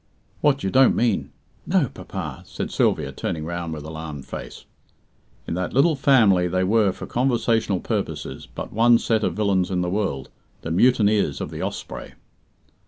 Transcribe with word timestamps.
"What, 0.39 0.63
you 0.63 0.71
don't 0.71 0.95
mean? 0.95 1.29
No, 1.67 1.87
papa!" 1.93 2.41
said 2.47 2.71
Sylvia, 2.71 3.11
turning 3.11 3.45
round 3.45 3.71
with 3.71 3.83
alarmed 3.83 4.25
face. 4.25 4.65
In 5.47 5.53
that 5.53 5.73
little 5.73 5.95
family 5.95 6.47
there 6.47 6.65
were, 6.65 6.91
for 6.91 7.05
conversational 7.05 7.81
purposes, 7.81 8.47
but 8.47 8.73
one 8.73 8.97
set 8.97 9.23
of 9.23 9.35
villains 9.35 9.69
in 9.69 9.81
the 9.81 9.91
world 9.91 10.29
the 10.63 10.71
mutineers 10.71 11.39
of 11.39 11.51
the 11.51 11.61
Osprey. 11.61 12.15